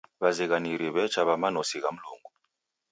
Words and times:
W'azighaniri 0.21 0.87
w'echa 0.95 1.21
w'a 1.27 1.35
manosi 1.41 1.77
gha 1.83 1.91
Mlungu. 1.95 2.29